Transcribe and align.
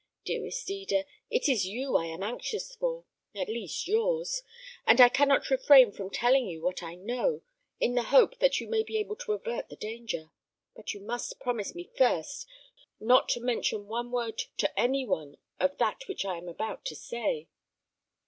Dearest 0.25 0.67
Eda, 0.71 1.05
it 1.29 1.47
is 1.47 1.67
you 1.67 1.95
I 1.95 2.07
am 2.07 2.23
anxious 2.23 2.73
for 2.75 3.05
at 3.35 3.47
least 3.47 3.87
yours; 3.87 4.41
and 4.87 4.99
I 4.99 5.09
cannot 5.09 5.51
refrain 5.51 5.91
from 5.91 6.09
telling 6.09 6.47
you 6.47 6.59
what 6.63 6.81
I 6.81 6.95
know, 6.95 7.43
in 7.79 7.93
the 7.93 8.01
hope 8.01 8.39
that 8.39 8.59
you 8.59 8.67
may 8.67 8.81
be 8.81 8.97
able 8.97 9.15
to 9.17 9.33
avert 9.33 9.69
the 9.69 9.75
danger; 9.75 10.31
but 10.75 10.95
you 10.95 11.01
must 11.01 11.39
promise 11.39 11.75
me 11.75 11.91
first 11.95 12.47
not 12.99 13.29
to 13.29 13.41
mention 13.41 13.85
one 13.85 14.09
word 14.09 14.39
to 14.57 14.79
any 14.79 15.05
one 15.05 15.37
of 15.59 15.77
that 15.77 16.07
which 16.07 16.25
I 16.25 16.39
am 16.39 16.47
about 16.49 16.83
to 16.85 16.95
say." 16.95 17.47